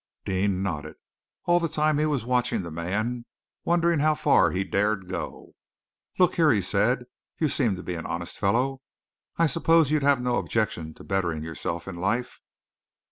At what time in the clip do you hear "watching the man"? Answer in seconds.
2.25-3.23